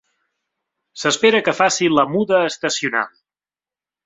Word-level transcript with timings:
S'espera 1.01 1.41
que 1.49 1.55
faci 1.59 1.91
la 1.99 2.07
muda 2.15 2.41
estacional. 2.53 3.13